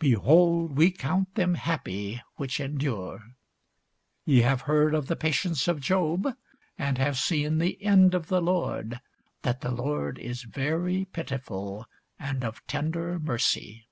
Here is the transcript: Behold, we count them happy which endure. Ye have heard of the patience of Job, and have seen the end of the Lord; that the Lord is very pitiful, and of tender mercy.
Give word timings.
Behold, 0.00 0.76
we 0.76 0.90
count 0.90 1.32
them 1.36 1.54
happy 1.54 2.20
which 2.34 2.58
endure. 2.58 3.22
Ye 4.24 4.40
have 4.40 4.62
heard 4.62 4.92
of 4.92 5.06
the 5.06 5.14
patience 5.14 5.68
of 5.68 5.80
Job, 5.80 6.34
and 6.76 6.98
have 6.98 7.16
seen 7.16 7.58
the 7.58 7.80
end 7.80 8.12
of 8.12 8.26
the 8.26 8.42
Lord; 8.42 9.00
that 9.42 9.60
the 9.60 9.70
Lord 9.70 10.18
is 10.18 10.42
very 10.42 11.04
pitiful, 11.04 11.86
and 12.18 12.42
of 12.42 12.66
tender 12.66 13.20
mercy. 13.20 13.86